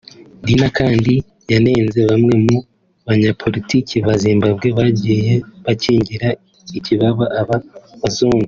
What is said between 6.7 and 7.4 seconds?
ikibaba